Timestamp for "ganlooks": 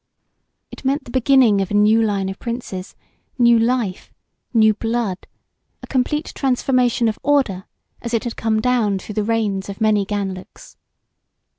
10.03-10.75